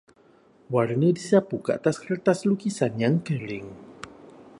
[0.75, 3.67] Warna disapu ke atas kertas lukisan yang kering.